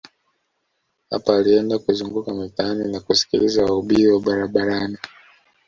[1.09, 4.97] Hapa alienda kuzunguka mitaani na kusikiliza wahubiri wa barabarani